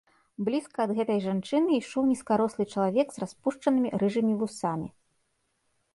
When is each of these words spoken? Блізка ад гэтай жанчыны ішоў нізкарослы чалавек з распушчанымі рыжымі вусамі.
Блізка 0.45 0.79
ад 0.87 0.93
гэтай 0.99 1.19
жанчыны 1.25 1.69
ішоў 1.75 2.03
нізкарослы 2.13 2.63
чалавек 2.73 3.07
з 3.17 3.27
распушчанымі 3.27 3.89
рыжымі 4.05 4.33
вусамі. 4.41 4.87